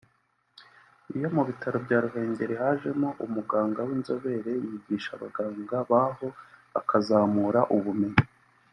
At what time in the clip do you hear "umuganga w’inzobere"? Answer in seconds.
3.25-4.51